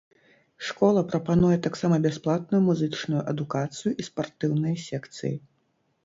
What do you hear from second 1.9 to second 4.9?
бясплатную музычную адукацыю і спартыўныя